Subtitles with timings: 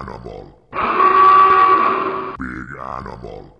[0.00, 0.46] Animal.
[2.38, 3.59] Big Animal.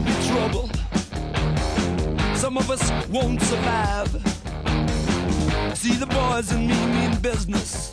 [0.00, 0.68] gonna be trouble.
[2.34, 4.08] Some of us won't survive.
[5.76, 7.92] See the boys and me mean business,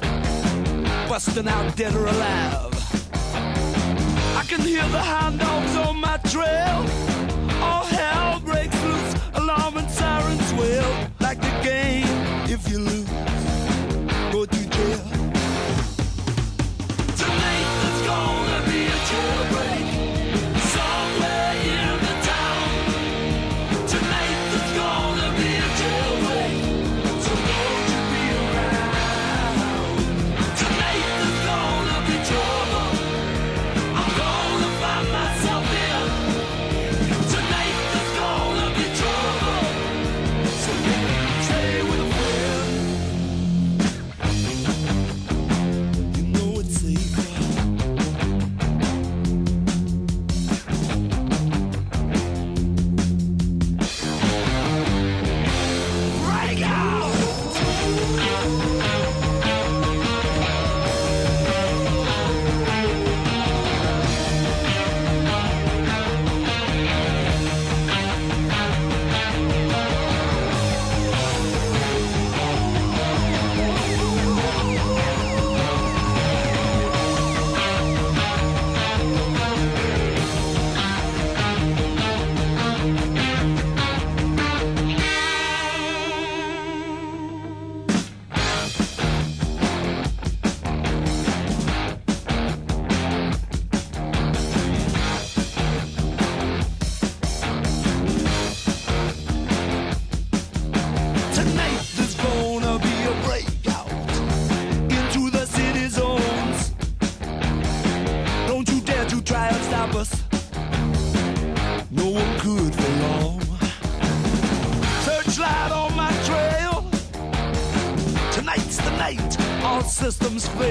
[1.10, 2.74] busting out dead or alive.
[4.38, 6.86] I can hear the hound dogs on my trail.
[7.62, 12.08] All hell breaks loose, alarm and sirens wail like the game
[12.50, 13.35] if you lose.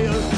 [0.03, 0.34] will.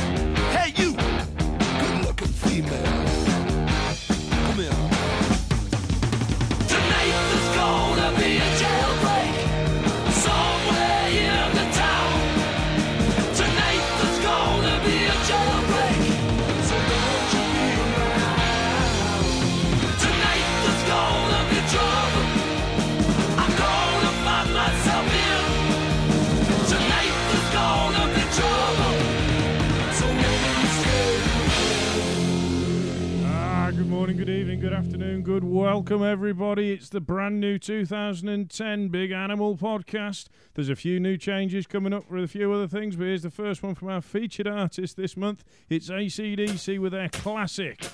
[34.17, 36.73] morning, good evening, good afternoon, good welcome, everybody.
[36.73, 40.29] It's the brand new 2010 Big Animal podcast.
[40.55, 43.31] There's a few new changes coming up with a few other things, but here's the
[43.31, 45.45] first one from our featured artist this month.
[45.69, 47.87] It's ACDC with their classic,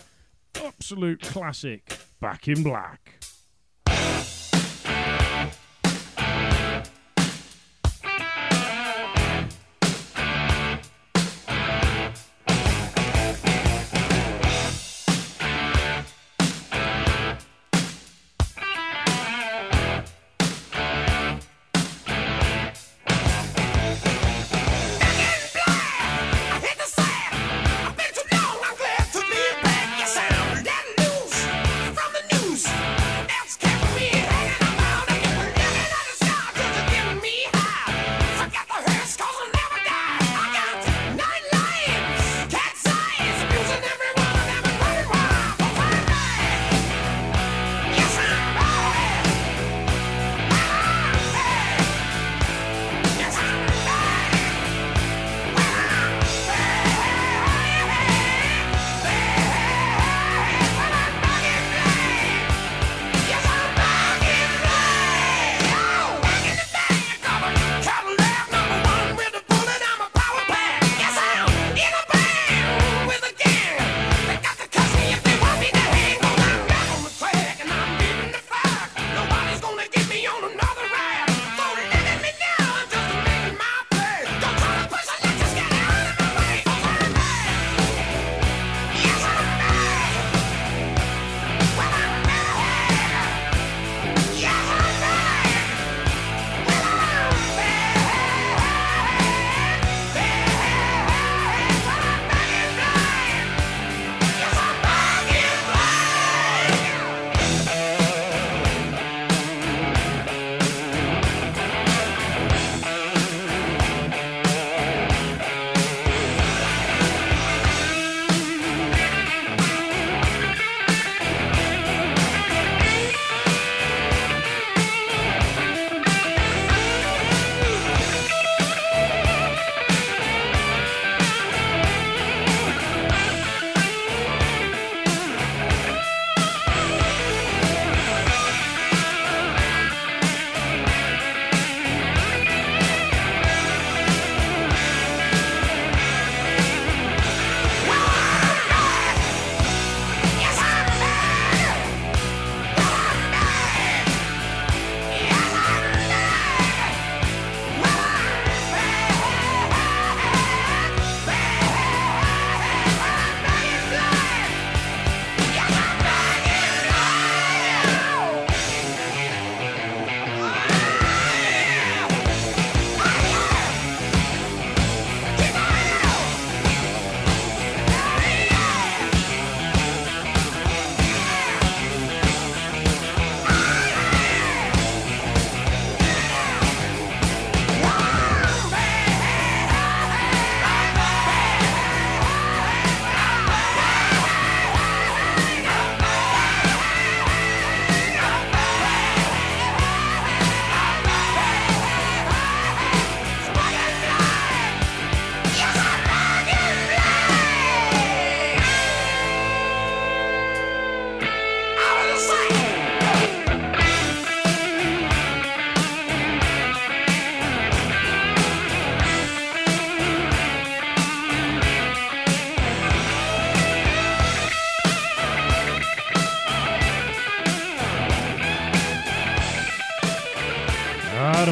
[0.54, 3.18] absolute classic, Back in Black.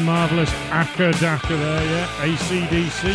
[0.05, 2.07] Marvellous Acca Dacca there, yeah.
[2.25, 3.13] ACDC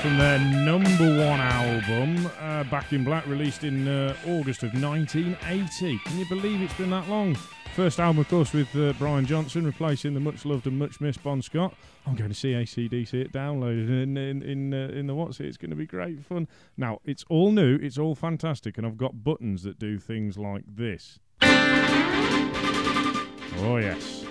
[0.00, 5.98] from their number one album, uh, Back in Black, released in uh, August of 1980.
[5.98, 7.34] Can you believe it's been that long?
[7.74, 11.22] First album, of course, with uh, Brian Johnson replacing the much loved and much missed
[11.22, 11.74] Bon Scott.
[12.06, 15.46] I'm going to see ACDC it downloaded in in in, uh, in the what's it.
[15.46, 16.48] It's going to be great fun.
[16.76, 20.64] Now it's all new, it's all fantastic, and I've got buttons that do things like
[20.66, 21.18] this.
[23.56, 24.24] Oh yes.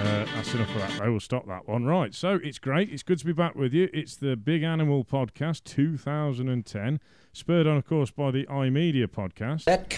[0.00, 0.98] Uh, that's enough of that.
[0.98, 1.10] though.
[1.10, 1.84] we'll stop that one.
[1.84, 2.90] Right, so it's great.
[2.90, 3.90] It's good to be back with you.
[3.92, 7.00] It's the Big Animal Podcast 2010,
[7.34, 9.64] spurred on, of course, by the iMedia podcast.
[9.64, 9.94] That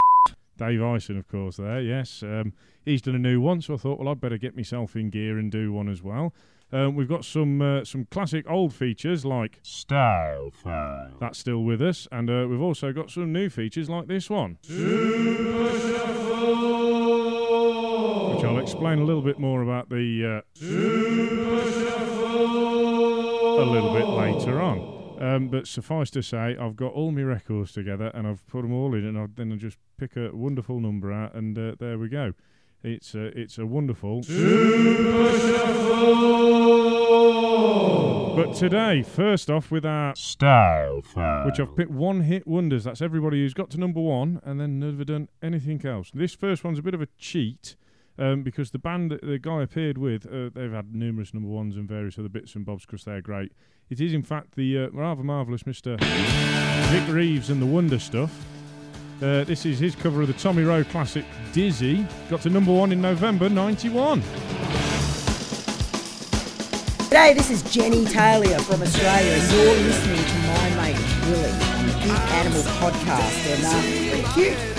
[0.57, 2.21] Dave Ison, of course, there, yes.
[2.21, 2.51] Um,
[2.83, 5.37] he's done a new one, so I thought, well, I'd better get myself in gear
[5.37, 6.33] and do one as well.
[6.73, 11.11] Um, we've got some uh, some classic old features like Style File.
[11.19, 14.57] That's still with us, and uh, we've also got some new features like this one.
[14.67, 16.82] Which I'll
[18.63, 20.65] explain a little bit more about the uh,
[23.59, 24.93] a little bit later on.
[25.19, 28.73] Um, but suffice to say, I've got all my records together and I've put them
[28.73, 31.97] all in, and I've then I just pick a wonderful number out, and uh, there
[31.97, 32.33] we go.
[32.83, 34.21] It's a, it's a wonderful.
[38.35, 42.83] But today, first off, with our style file, which I've picked one hit wonders.
[42.83, 46.09] That's everybody who's got to number one and then never done anything else.
[46.13, 47.75] This first one's a bit of a cheat.
[48.17, 51.75] Um, because the band that the guy appeared with, uh, they've had numerous number ones
[51.75, 53.51] and various other bits and bobs because they're great.
[53.89, 55.99] It is, in fact, the uh, rather marvellous Mr.
[56.91, 58.45] Vic Reeves and the Wonder Stuff.
[59.21, 62.05] Uh, this is his cover of the Tommy Roe classic Dizzy.
[62.29, 64.21] Got to number one in November 91.
[67.09, 71.93] G'day, this is Jenny Taylor from Australia, you're listening to my mate Willie on the
[72.01, 73.45] Big Animal Podcast.
[73.53, 74.72] And uh, cute.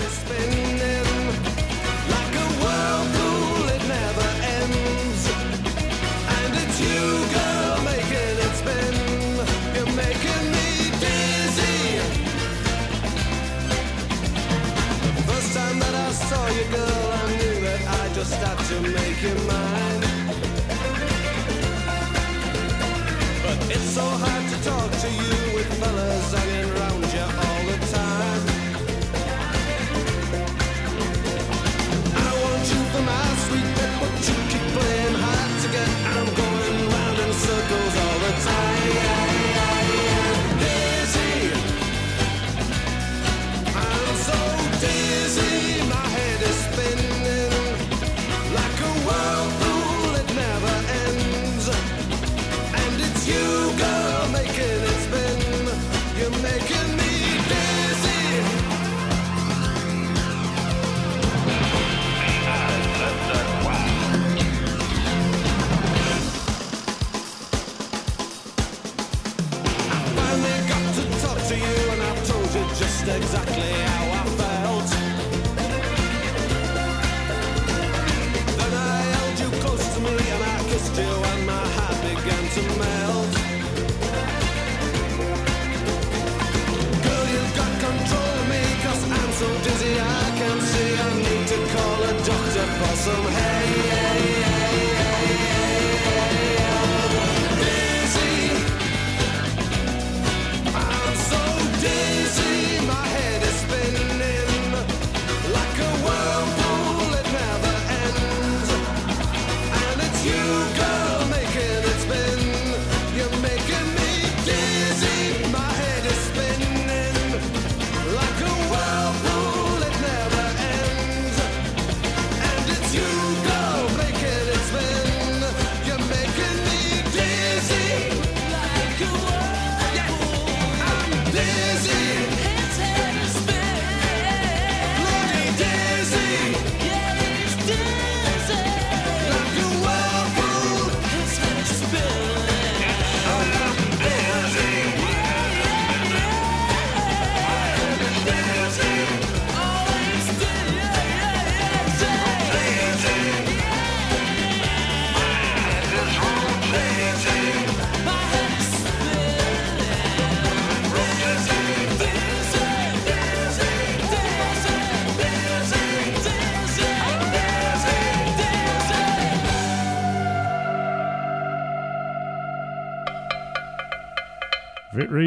[16.71, 20.01] Girl, I knew that I just had to make you mine.
[23.43, 26.74] But it's so hard to talk to you with fellas hanging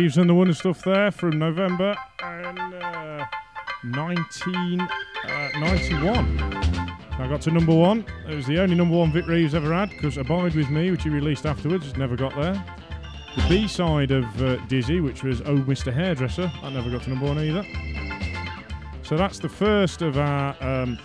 [0.09, 3.27] Vic Reeves and the Wonder Stuff there from November and uh,
[3.83, 6.41] 1991.
[7.19, 8.07] I got to number one.
[8.27, 11.03] It was the only number one victory he's ever had because Abide With Me, which
[11.03, 12.55] he released afterwards, never got there.
[13.37, 15.93] The B side of uh, Dizzy, which was Oh Mr.
[15.93, 17.67] Hairdresser, that never got to number one either.
[19.03, 20.99] So that's the first of our um,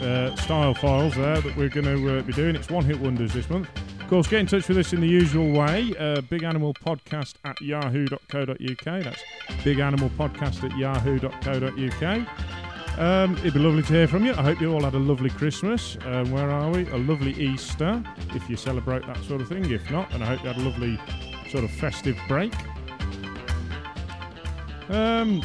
[0.00, 2.54] uh, style files there that we're going to uh, be doing.
[2.54, 3.68] It's one hit wonders this month.
[4.04, 5.94] Of course, get in touch with us in the usual way.
[5.98, 8.84] Uh, Big Animal Podcast at yahoo.co.uk.
[8.84, 9.22] That's
[9.64, 12.98] Big Animal Podcast at yahoo.co.uk.
[12.98, 14.32] Um, it'd be lovely to hear from you.
[14.32, 15.96] I hope you all had a lovely Christmas.
[16.04, 16.86] Um, where are we?
[16.90, 19.70] A lovely Easter, if you celebrate that sort of thing.
[19.70, 21.00] If not, then I hope you had a lovely
[21.48, 22.52] sort of festive break.
[24.90, 25.42] Um,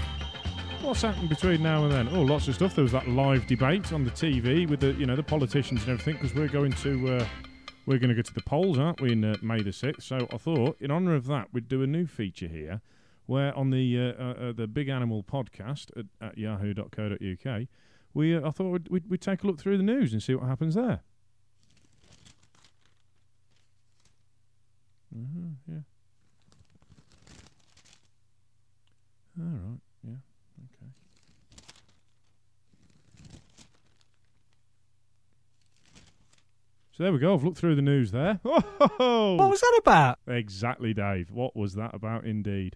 [0.81, 2.09] what's happened between now and then?
[2.09, 2.75] Oh, lots of stuff.
[2.75, 5.91] There was that live debate on the TV with the you know the politicians and
[5.91, 7.25] everything because we're going to uh,
[7.85, 10.03] we're going to go to the polls, aren't we, in uh, May the sixth?
[10.03, 12.81] So I thought, in honour of that, we'd do a new feature here,
[13.25, 17.67] where on the uh, uh, uh, the Big Animal podcast at, at yahoo.co.uk,
[18.13, 20.35] we uh, I thought we'd, we'd, we'd take a look through the news and see
[20.35, 21.01] what happens there.
[25.15, 25.79] uh yeah.
[29.39, 29.79] All right.
[30.03, 30.15] Yeah.
[30.65, 30.91] Okay.
[36.99, 37.33] So there we go.
[37.33, 38.41] I've looked through the news there.
[38.43, 40.19] What was that about?
[40.27, 41.31] Exactly, Dave.
[41.31, 42.75] What was that about, indeed?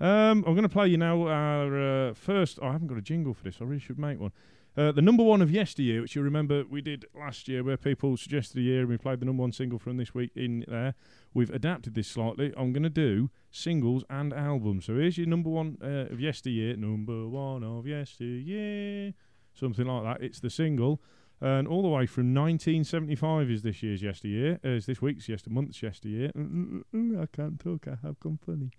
[0.00, 2.58] Um, I'm going to play you now our uh, first.
[2.60, 3.58] oh, I haven't got a jingle for this.
[3.60, 4.32] I really should make one.
[4.76, 8.16] Uh, the number one of yesteryear, which you remember we did last year, where people
[8.16, 10.94] suggested a year and we played the number one single from this week in there.
[11.32, 12.52] We've adapted this slightly.
[12.56, 14.86] I'm going to do singles and albums.
[14.86, 16.74] So here's your number one uh, of yesteryear.
[16.74, 19.14] Number one of yesteryear.
[19.54, 20.26] Something like that.
[20.26, 21.00] It's the single.
[21.42, 24.60] And all the way from 1975 is this year's yesteryear.
[24.64, 26.30] Uh, is this week's yester month's yesteryear.
[26.36, 27.86] Mm, mm, mm, I can't talk.
[27.88, 28.70] I have company.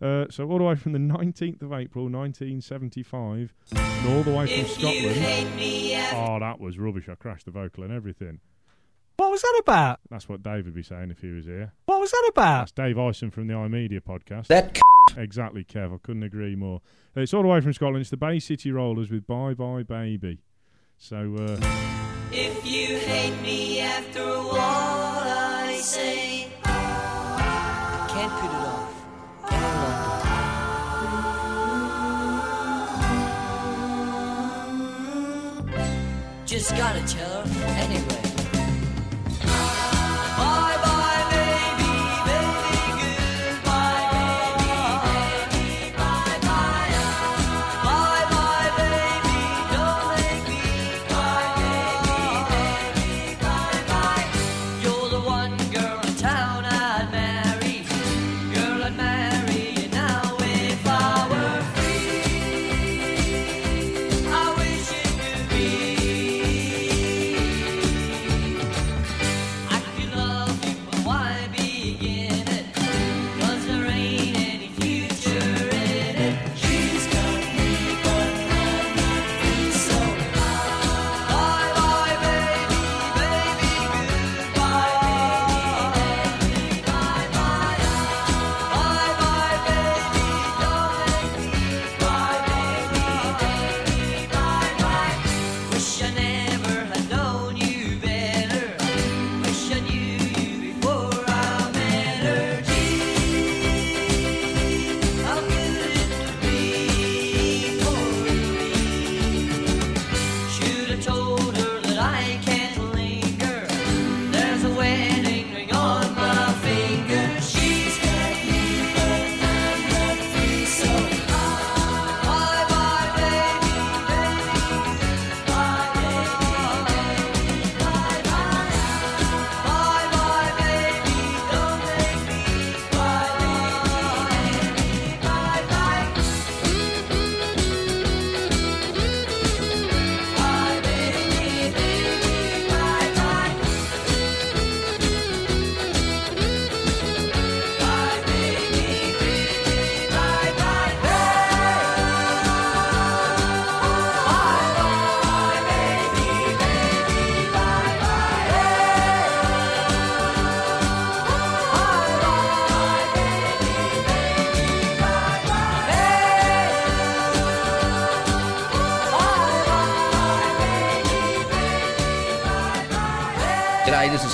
[0.00, 4.46] Uh, so all the way from the 19th of April 1975, and all the way
[4.46, 5.16] from Scotland.
[6.14, 7.08] Oh, that was rubbish!
[7.08, 8.40] I crashed the vocal and everything.
[9.16, 9.98] What was that about?
[10.08, 11.72] That's what Dave would be saying if he was here.
[11.86, 12.60] What was that about?
[12.60, 14.46] That's Dave Ison from the iMedia podcast.
[14.46, 14.82] That c-
[15.20, 15.92] Exactly, Kev.
[15.92, 16.80] I couldn't agree more.
[17.16, 18.02] It's all the way from Scotland.
[18.02, 20.38] It's the Bay City Rollers with Bye Bye Baby.
[20.98, 21.56] So, uh,
[22.32, 26.48] If you hate me after what I say,
[28.08, 28.98] can't put it off
[36.48, 38.07] just gotta tell her anyway.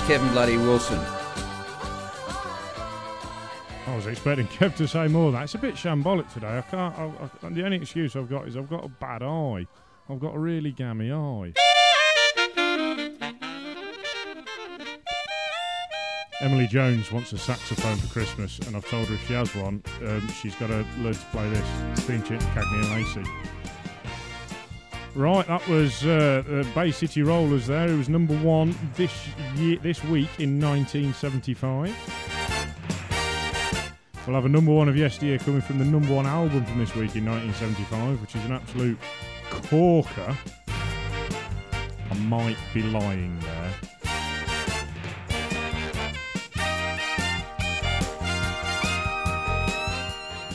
[0.07, 0.99] Kevin Bloody Wilson.
[3.87, 5.45] I was expecting Kev to say more of that.
[5.45, 6.59] It's a bit shambolic today.
[6.59, 6.99] I can't.
[6.99, 7.11] I,
[7.43, 9.67] I, the only excuse I've got is I've got a bad eye.
[10.11, 11.55] I've got a really gammy eye.
[16.43, 19.83] Emily Jones wants a saxophone for Christmas, and I've told her if she has one,
[20.03, 21.67] um, she's got to learn to play this.
[21.93, 23.63] It's Cagney and Lacey.
[25.14, 27.68] Right, that was uh, the Bay City Rollers.
[27.68, 29.12] There, it was number one this
[29.55, 31.94] year, this week in 1975.
[34.27, 36.96] We'll have a number one of yesteryear coming from the number one album from this
[36.96, 38.98] week in 1975, which is an absolute
[39.50, 40.37] corker.
[42.11, 43.63] I might be lying there.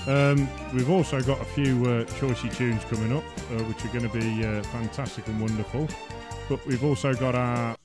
[0.10, 4.10] Um, we've also got a few uh, choicey tunes coming up, uh, which are going
[4.10, 5.88] to be uh, fantastic and wonderful.
[6.50, 7.76] But we've also got our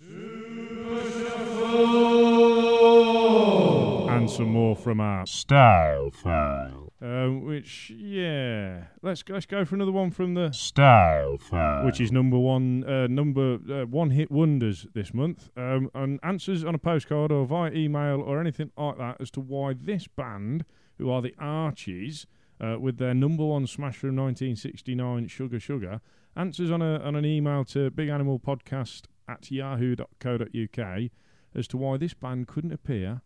[4.08, 6.92] and some more from our style file.
[7.02, 12.00] Um, which, yeah, let's go, let's go for another one from the style file, which
[12.00, 15.50] is number one, uh, number uh, one hit wonders this month.
[15.58, 19.40] Um, and answers on a postcard or via email or anything like that as to
[19.40, 20.64] why this band,
[20.98, 22.26] who are the Archies,
[22.60, 26.00] uh, with their number one smash from 1969, Sugar Sugar,
[26.36, 31.10] answers on a on an email to Big Animal Podcast at yahoo.co.uk
[31.54, 33.22] as to why this band couldn't appear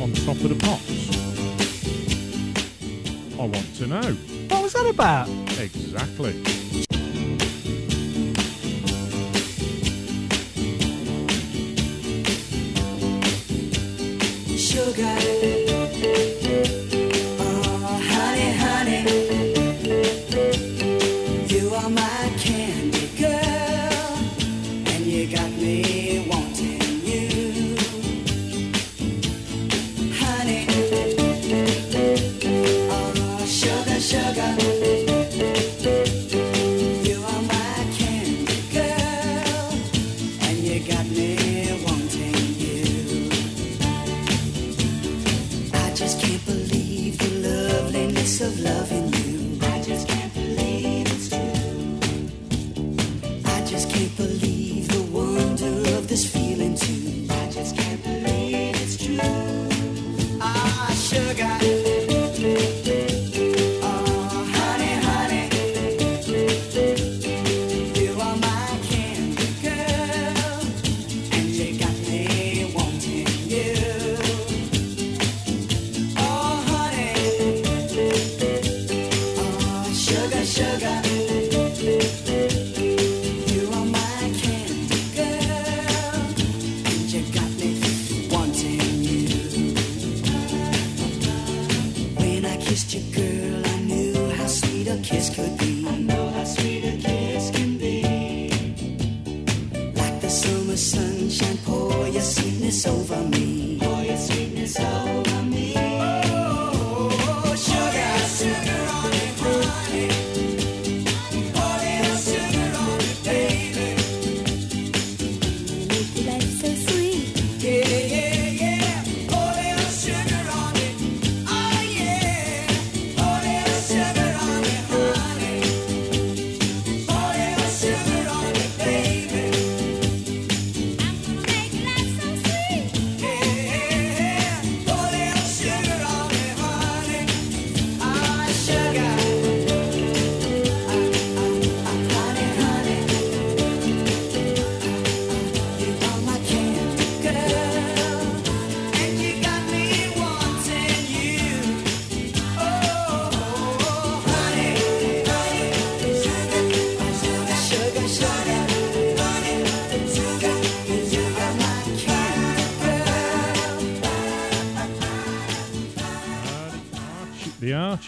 [0.00, 1.10] on top of the pops.
[3.38, 4.12] I want to know.
[4.48, 5.28] What was that about?
[5.58, 6.42] Exactly.
[14.58, 15.59] Sugar.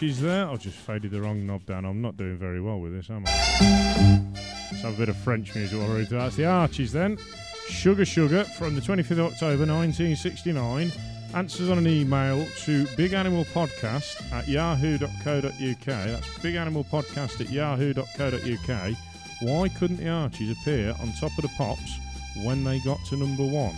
[0.03, 0.49] Archies there.
[0.49, 1.85] I've just faded the wrong knob down.
[1.85, 4.21] I'm not doing very well with this, am I?
[4.73, 6.11] Let's have a bit of French music while that.
[6.11, 7.19] That's the Archies then.
[7.69, 10.91] Sugar Sugar from the 25th of October 1969.
[11.35, 15.87] Answers on an email to Big Animal Podcast at yahoo.co.uk.
[15.87, 18.97] That's Big Animal Podcast at yahoo.co.uk.
[19.43, 22.01] Why couldn't the Archies appear on top of the pops
[22.43, 23.77] when they got to number one?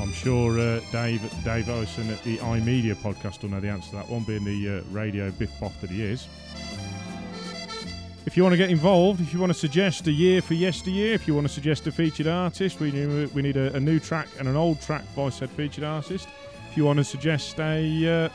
[0.00, 3.96] I'm sure uh, Dave Dave Ellison at the iMedia podcast will know the answer to
[3.96, 6.28] that one, being the uh, radio biff boff that he is.
[8.26, 11.14] If you want to get involved, if you want to suggest a year for yesteryear,
[11.14, 14.00] if you want to suggest a featured artist, we need, we need a, a new
[14.00, 16.26] track and an old track by said featured artist.
[16.68, 18.28] If you want to suggest a, uh,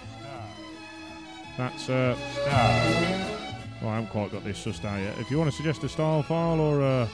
[1.57, 2.17] that's uh,
[3.81, 5.17] Well, I haven't quite got this sussed out yet.
[5.19, 7.07] If you want to suggest a style file or uh,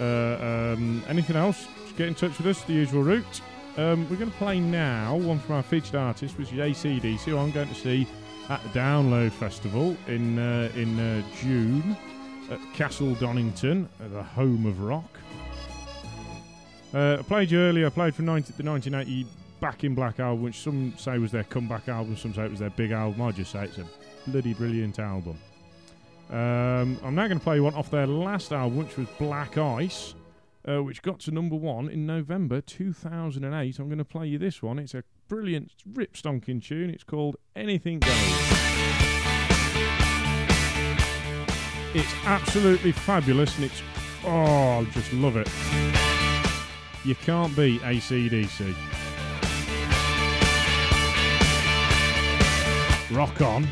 [0.00, 3.40] uh, um, anything else, get in touch with us, the usual route.
[3.76, 7.38] Um, we're going to play now one from our featured artist, which is ACDC, who
[7.38, 8.06] I'm going to see
[8.48, 11.96] at the Download Festival in uh, in uh, June
[12.50, 15.18] at Castle Donington, the home of rock.
[16.92, 17.86] Uh, I played you earlier.
[17.86, 19.26] I played from 19, the 1980
[19.60, 22.60] Back in Black album, which some say was their comeback album, some say it was
[22.60, 23.22] their big album.
[23.22, 23.86] I just say it's a
[24.26, 25.38] bloody brilliant album.
[26.30, 30.14] Um, I'm now going to play one off their last album, which was Black Ice,
[30.68, 33.78] uh, which got to number one in November 2008.
[33.78, 34.78] I'm going to play you this one.
[34.78, 36.90] It's a brilliant, rip stonking tune.
[36.90, 38.12] It's called Anything Goes.
[41.94, 43.82] It's absolutely fabulous, and it's
[44.24, 45.48] oh, I just love it.
[47.04, 48.74] You can't beat ACDC.
[53.14, 53.68] Rock on.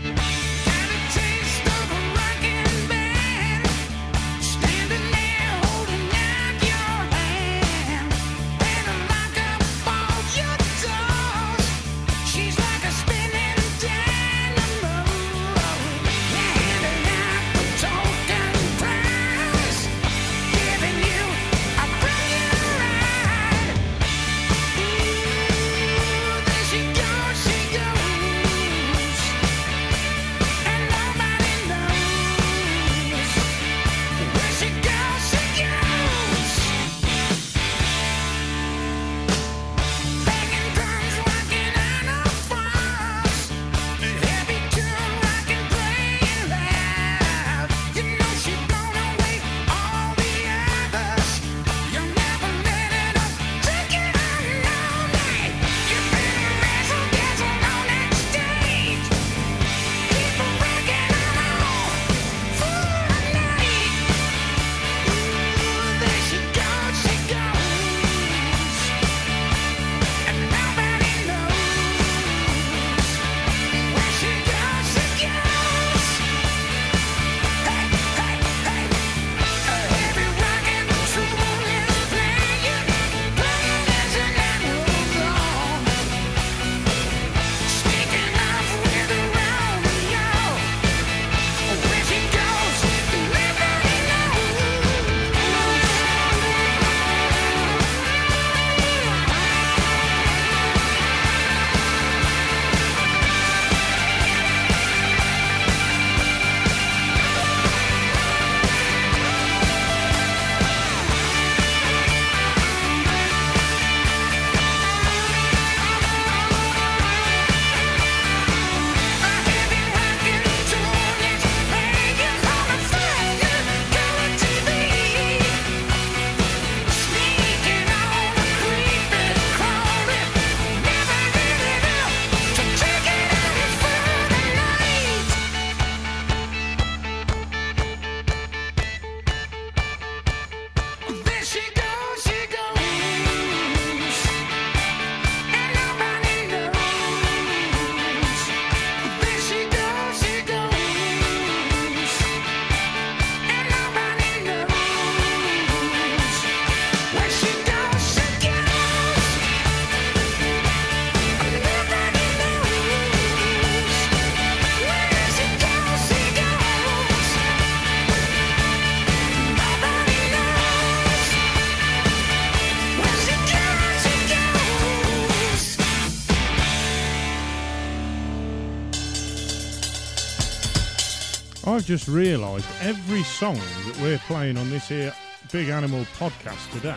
[181.99, 185.13] Just realised every song that we're playing on this here
[185.53, 186.97] Big Animal podcast today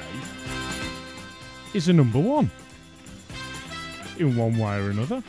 [1.74, 2.50] is a number one.
[4.20, 5.22] In one way or another.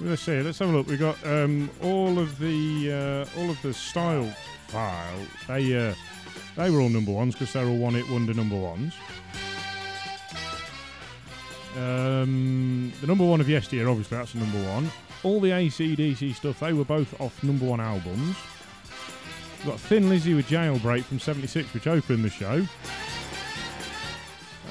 [0.00, 0.40] Let's see.
[0.40, 0.86] Let's have a look.
[0.86, 4.34] We got um, all of the uh, all of the style
[4.68, 5.26] file.
[5.46, 5.92] They uh,
[6.56, 8.94] they were all number ones because they're all one hit wonder number ones.
[11.76, 14.90] Um, the number one of yesteryear, obviously, that's the number one.
[15.24, 18.36] All the ACDC stuff, they were both off number one albums.
[19.58, 22.66] We've got Thin Lizzy with Jailbreak from 76, which opened the show.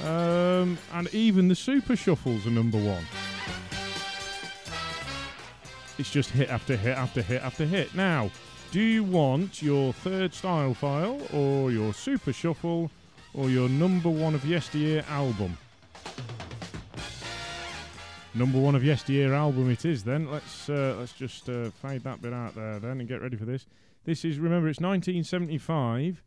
[0.04, 3.04] Um, and even the Super Shuffles are number one.
[5.98, 7.94] It's just hit after hit after hit after hit.
[7.94, 8.30] Now,
[8.70, 12.90] do you want your third style file or your Super Shuffle
[13.32, 15.56] or your number one of yesteryear album?
[18.34, 20.02] Number one of yesteryear album it is.
[20.02, 23.36] Then let's uh, let's just uh, fade that bit out there then and get ready
[23.36, 23.66] for this.
[24.04, 26.22] This is remember it's 1975.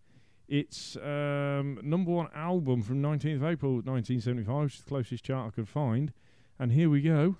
[0.48, 5.48] It's um, number one album from 19th of April 1975, which is the closest chart
[5.48, 6.14] I could find.
[6.58, 7.36] And here we go.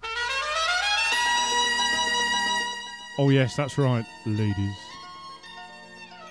[3.20, 4.78] Oh yes, that's right, ladies.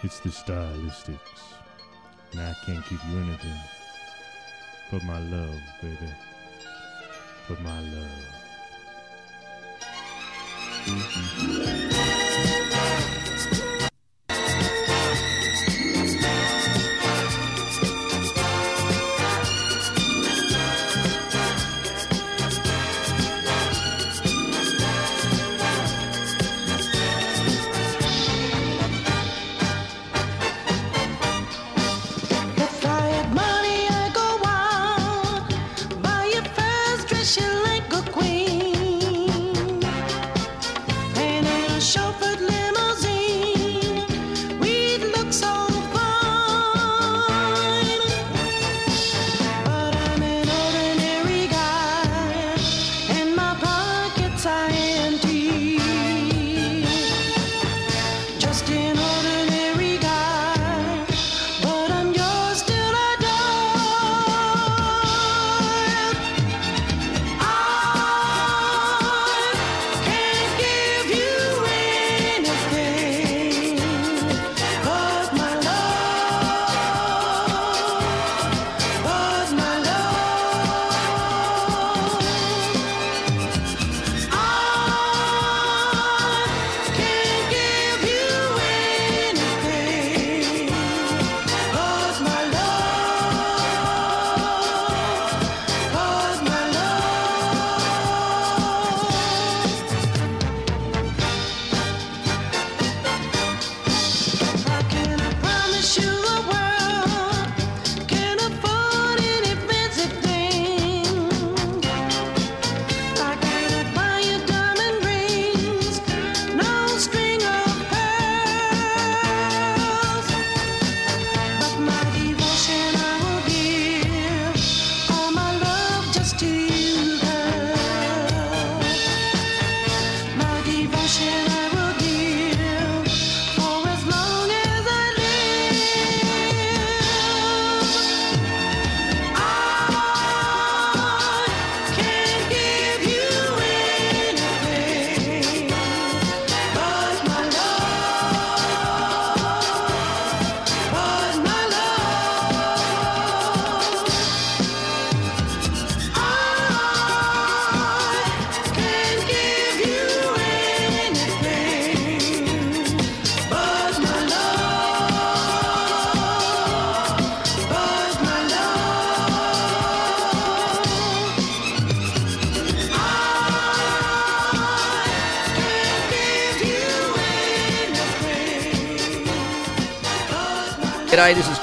[0.03, 1.19] It's the stylistics.
[2.33, 3.59] And I can't give you anything
[4.91, 6.13] but my love, baby.
[7.49, 8.37] But my love.
[13.39, 13.56] If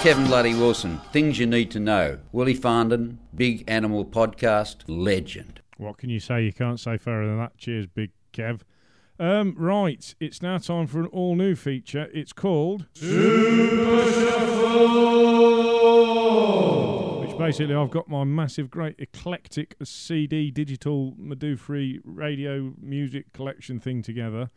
[0.04, 1.00] Kevin Bloody Wilson.
[1.13, 2.20] Things you need to know.
[2.34, 5.62] Willie Farndon, Big Animal Podcast, legend.
[5.78, 6.44] What can you say?
[6.44, 7.58] You can't say fairer than that.
[7.58, 8.63] Cheers, Big Kev.
[9.18, 12.10] Um, right, it's now time for an all new feature.
[12.13, 14.82] It's called Super Shuffle,
[17.22, 23.80] which basically I've got my massive, great, eclectic CD digital Madu free radio music collection
[23.80, 24.50] thing together.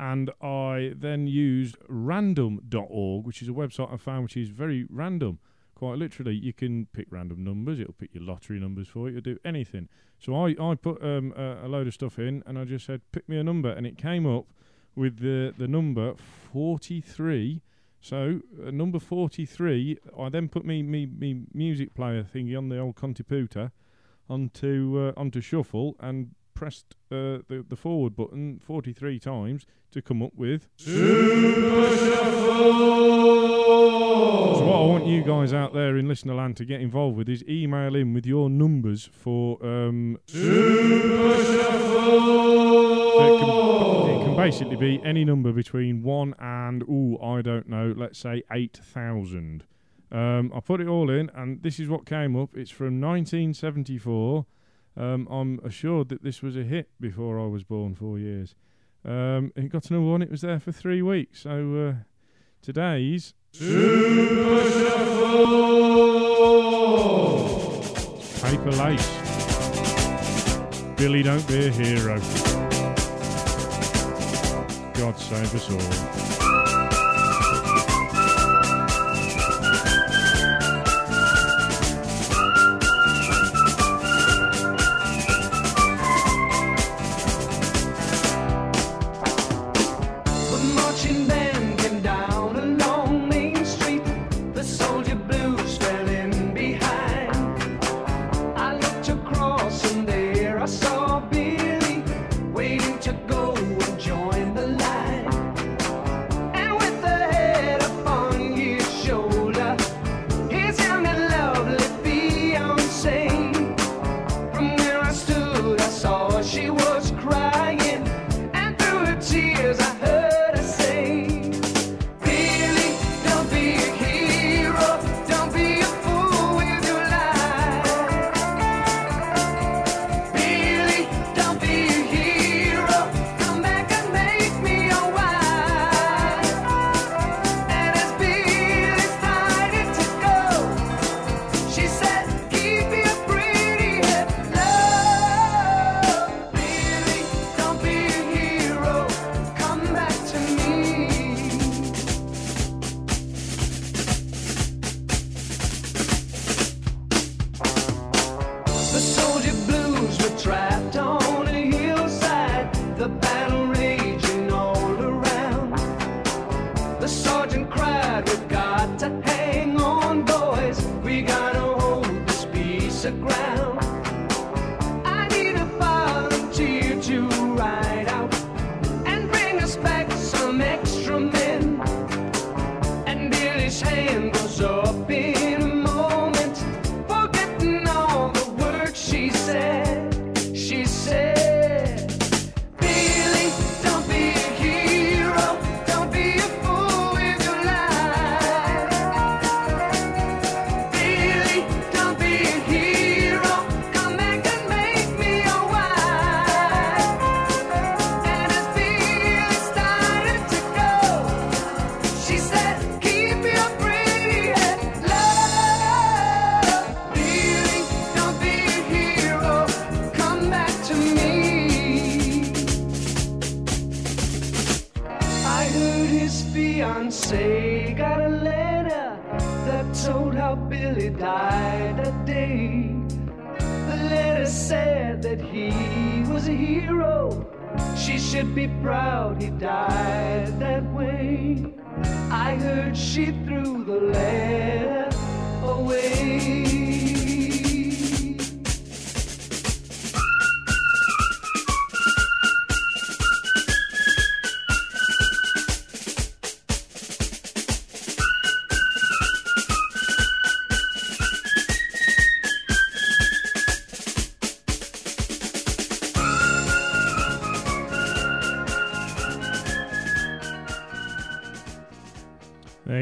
[0.00, 5.40] And I then used random.org, which is a website I found which is very random.
[5.74, 7.78] Quite literally, you can pick random numbers.
[7.78, 9.18] It'll pick your lottery numbers for you.
[9.18, 9.90] It'll do anything.
[10.18, 13.02] So I, I put um, a, a load of stuff in, and I just said,
[13.12, 14.46] pick me a number, and it came up
[14.96, 16.14] with the the number
[16.50, 17.60] forty three.
[18.00, 19.98] So uh, number forty three.
[20.18, 23.70] I then put me me me music player thingy on the old Contiputa
[24.30, 30.02] onto uh, onto shuffle and pressed uh, the the forward button forty three times to
[30.02, 31.00] come up with super
[34.58, 37.30] so what I want you guys out there in listener land to get involved with
[37.30, 40.32] is email in with your numbers for um, it
[43.40, 48.18] can, it can basically be any number between one and ooh I don't know let's
[48.18, 49.64] say eight thousand.
[50.12, 52.50] Um, I put it all in and this is what came up.
[52.54, 54.44] It's from 1974.
[54.96, 58.54] Um, I'm assured that this was a hit before I was born, four years.
[59.04, 60.22] Um, it got number one.
[60.22, 61.40] It was there for three weeks.
[61.40, 61.94] So uh,
[62.60, 65.80] today's Super Shuffle!
[68.42, 69.08] Paper Lace.
[70.96, 72.20] Billy, don't be a hero.
[74.94, 76.39] God save us all.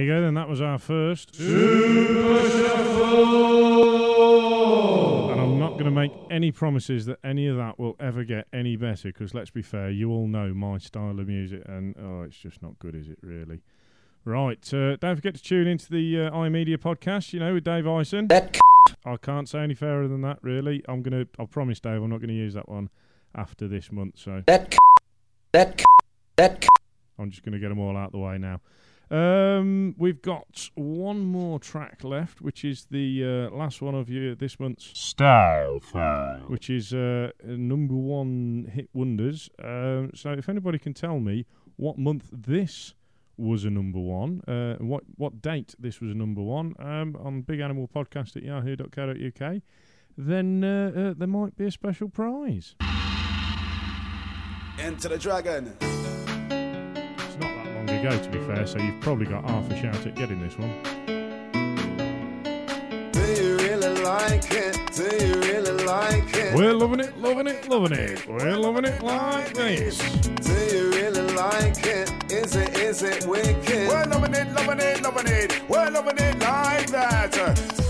[0.08, 1.38] Go, then that was our first.
[1.38, 1.48] And
[5.40, 8.76] I'm not going to make any promises that any of that will ever get any
[8.76, 12.36] better because let's be fair, you all know my style of music and oh, it's
[12.36, 13.60] just not good, is it really?
[14.24, 17.86] Right, uh, don't forget to tune into the uh, iMedia podcast, you know, with Dave
[17.86, 18.26] Ison.
[18.28, 18.58] That
[19.04, 20.82] I can't say any fairer than that, really.
[20.88, 22.90] I'm going to, I'll promise Dave, I'm not going to use that one
[23.34, 24.42] after this month, so.
[24.46, 24.76] that
[25.52, 25.82] that
[26.36, 26.66] that
[27.18, 28.60] I'm just going to get them all out the way now.
[29.10, 34.34] Um, we've got one more track left, which is the uh, last one of you
[34.34, 36.40] this month's Style File.
[36.48, 39.48] which is uh, number one hit wonders.
[39.62, 41.46] Um, so, if anybody can tell me
[41.76, 42.94] what month this
[43.38, 47.40] was a number one, uh, what what date this was a number one um, on
[47.42, 49.62] Big Animal Podcast at yahoo.co.uk,
[50.18, 52.74] then uh, uh, there might be a special prize.
[54.78, 55.72] Enter the dragon.
[58.00, 60.06] It's not that long ago, to be fair, so you've probably got half a shout
[60.06, 60.72] at getting this one.
[63.12, 64.78] Do you really like it?
[64.94, 66.54] Do you really like it?
[66.54, 68.26] We're loving it, loving it, loving it.
[68.28, 69.98] We're loving it like this.
[70.22, 72.32] Do you really like it?
[72.32, 73.88] Is it, is it wicked?
[73.88, 75.68] We're loving it, loving it, loving it.
[75.68, 77.88] We're loving it like that.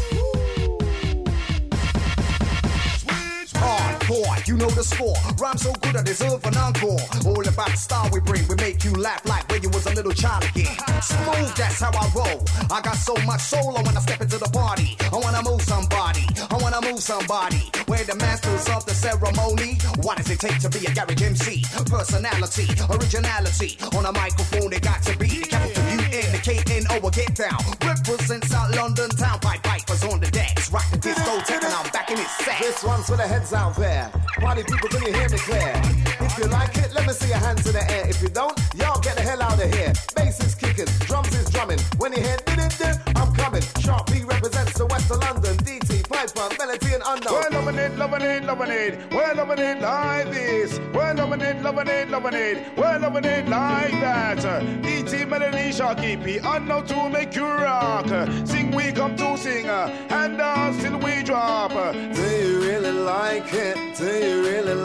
[3.59, 5.17] Hardcore, you know the score.
[5.39, 6.99] Rhyme so good I deserve an encore.
[7.27, 8.47] All about the style we bring.
[8.49, 10.77] We make you laugh like you was a little child again.
[11.03, 12.45] Smooth, that's how I roll.
[12.71, 14.97] I got so much soul when I wanna step into the party.
[15.13, 16.27] I wanna move somebody.
[16.51, 17.71] I wanna move somebody.
[17.89, 19.79] We're the masters of the ceremony.
[20.03, 21.65] What does it take to be a garage MC?
[21.87, 23.79] Personality, originality.
[23.97, 27.11] On a microphone, it got to be the capital U N, the K N O,
[27.11, 27.59] get down.
[27.81, 29.39] Represent South London town.
[29.41, 30.71] Pied Pipers on the decks.
[30.73, 32.61] Rock the disco, taking on back in its set.
[32.61, 34.11] This one's for the heads out there.
[34.41, 35.73] Party people, can you hear me clear?
[36.21, 38.09] If you like it, let me see your hands in the air.
[38.09, 39.93] If you don't, y'all get the hell out of here.
[40.15, 41.79] Bass is kicking, drums is drumming.
[41.99, 43.63] When you hear did it, I'm coming.
[43.85, 45.57] Sharky P represents the west of London.
[45.59, 47.33] DT, Piper, Melody, and Unknown.
[47.33, 49.13] We're loving it, loving it, loving it.
[49.13, 50.79] We're loving it like this.
[50.93, 52.77] We're loving it, loving it, loving it.
[52.77, 54.39] We're loving it like that.
[54.83, 56.39] DT Melody Sharky P.
[56.43, 58.09] Unknown to make you rock.
[58.47, 59.67] Sing, we come to sing.
[59.67, 61.73] And dance till we drop.
[61.73, 63.88] Do you really like it?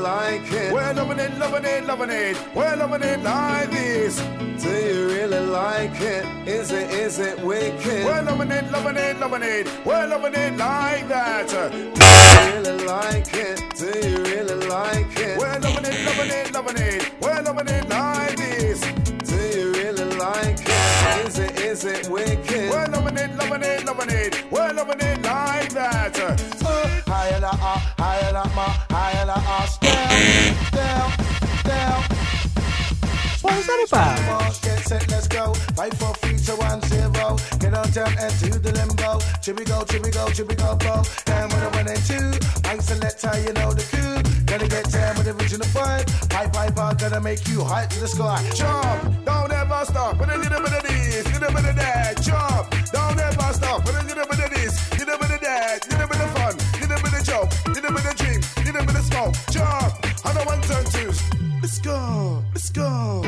[0.03, 0.73] Like it?
[0.73, 2.37] We're loving it, loving it, loving it.
[2.53, 4.19] We're loving it like this.
[4.61, 6.25] Do you really like it?
[6.45, 8.03] Is it, is it wicked?
[8.03, 9.85] We're loving it, loving it, loving it.
[9.85, 11.47] We're loving it like that.
[11.47, 13.63] Do you really like it?
[13.77, 15.37] Do you really like it?
[15.37, 17.21] We're loving it, loving it, loving it.
[17.21, 18.81] We're loving it like this.
[18.81, 21.27] Do you really like it?
[21.27, 22.69] Is it, is it wicked?
[22.69, 24.51] We're loving it, loving it, loving it.
[24.51, 26.62] We're loving it like that.
[27.61, 28.23] Uh, uh,
[33.41, 34.61] what was that about?
[34.61, 35.53] Get set, let's go.
[35.75, 37.37] Five, four, three, two, one, zero.
[37.59, 38.93] Get on down and to the limbo.
[38.95, 39.19] Go,
[40.11, 41.03] go, here go, go.
[41.27, 42.31] And with a one and two,
[42.69, 44.23] I select how you know the coup.
[44.45, 46.29] Gotta get down with the original vibe.
[46.29, 48.41] Pipe, pipe, I'm gonna make you high to the sky.
[48.55, 50.19] Jump, don't ever stop.
[50.19, 52.21] With a little bit of this, little bit of that.
[52.21, 53.85] Jump, don't ever stop.
[53.85, 54.42] With a little bit of
[59.13, 59.53] little bit of smoke.
[59.53, 61.21] Jump, on the ones and twos.
[61.61, 63.21] Let's go, let's go.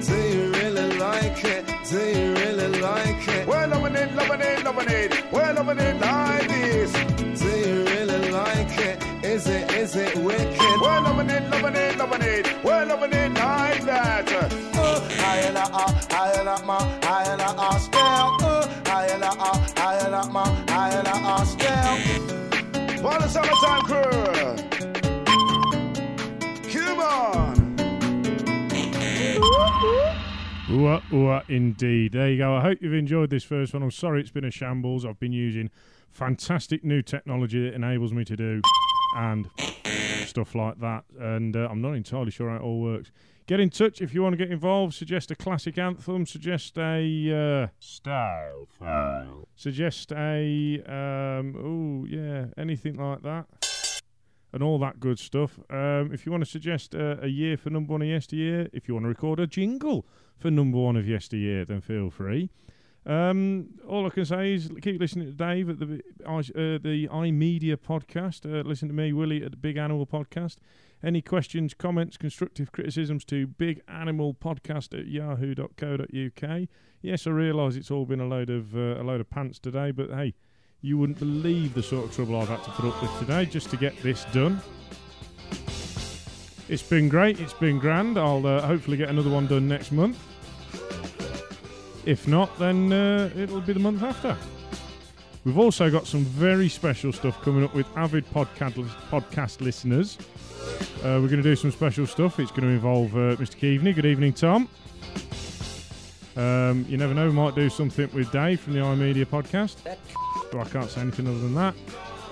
[0.00, 1.64] Do you really like it?
[1.90, 3.46] Do you really like it?
[3.46, 5.32] We're loving it, loving it, loving it.
[5.32, 6.31] We're loving it like
[11.62, 12.64] loving it, loving it.
[12.64, 14.32] We're loving it like that.
[14.74, 18.42] Uh, higher la ah, higher la ma, higher la ah, down.
[18.42, 21.98] Uh, higher la ah, higher la ma, higher la ah, down.
[22.96, 23.98] For the summertime crew.
[27.02, 27.76] On.
[30.70, 32.12] Ooh, ooh, indeed.
[32.12, 32.54] There you go.
[32.54, 33.82] I hope you've enjoyed this first one.
[33.82, 35.04] I'm sorry it's been a shambles.
[35.04, 35.70] I've been using
[36.10, 38.62] fantastic new technology that enables me to do
[39.16, 39.48] and
[40.32, 41.04] stuff like that.
[41.18, 43.12] And uh, I'm not entirely sure how it all works.
[43.46, 44.94] Get in touch if you want to get involved.
[44.94, 46.24] Suggest a classic anthem.
[46.26, 49.48] Suggest a uh, Style file.
[49.54, 53.46] suggest a um, oh yeah anything like that
[54.52, 55.58] and all that good stuff.
[55.70, 58.86] Um, if you want to suggest uh, a year for number one of yesteryear, if
[58.88, 60.06] you want to record a jingle
[60.38, 62.50] for number one of yesteryear, then feel free.
[63.04, 66.38] Um, all I can say is keep listening to Dave at the uh,
[66.78, 68.46] the iMedia podcast.
[68.46, 70.56] Uh, listen to me, Willie, at the Big Animal podcast.
[71.04, 76.68] Any questions, comments, constructive criticisms to Big Animal Podcast at yahoo.co.uk.
[77.00, 79.90] Yes, I realise it's all been a load of uh, a load of pants today,
[79.90, 80.34] but hey,
[80.80, 83.68] you wouldn't believe the sort of trouble I've had to put up with today just
[83.70, 84.60] to get this done.
[86.68, 87.40] It's been great.
[87.40, 88.16] It's been grand.
[88.16, 90.18] I'll uh, hopefully get another one done next month.
[92.04, 94.36] If not, then uh, it'll be the month after.
[95.44, 98.74] We've also got some very special stuff coming up with avid podcast
[99.10, 100.18] podcast listeners.
[100.98, 102.38] Uh, we're going to do some special stuff.
[102.38, 103.56] It's going to involve uh, Mr.
[103.56, 103.94] Keaveney.
[103.94, 104.68] Good evening, Tom.
[106.36, 109.76] Um, you never know, we might do something with Dave from the iMedia podcast.
[110.50, 111.74] So I can't say anything other than that.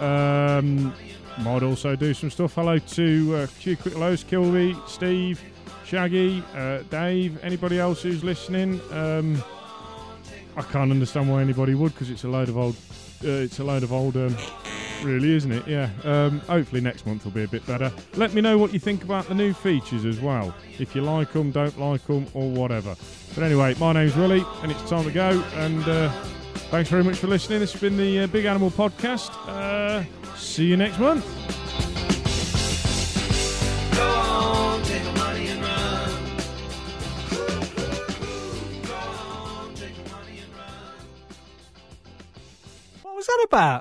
[0.01, 0.95] Um,
[1.43, 2.55] might also do some stuff.
[2.55, 5.43] Hello to uh, Q Quick Lows, Kilby, Steve,
[5.85, 8.81] Shaggy, uh, Dave, anybody else who's listening.
[8.93, 9.43] Um,
[10.57, 12.77] I can't understand why anybody would because it's a load of old.
[13.25, 14.17] Uh, it's a load of old.
[14.17, 14.37] Um,
[15.03, 15.67] really, isn't it?
[15.67, 15.91] Yeah.
[16.05, 17.93] Um, hopefully next month will be a bit better.
[18.17, 20.55] Let me know what you think about the new features as well.
[20.79, 22.97] If you like them, don't like them, or whatever.
[23.35, 25.43] But anyway, my name's Willie, and it's time to go.
[25.55, 26.11] And uh,
[26.71, 27.61] thanks very much for listening.
[27.61, 29.31] This has been the uh, Big Animal Podcast.
[29.47, 30.05] Uh,
[30.37, 31.25] see you next month.
[43.21, 43.79] Was that about?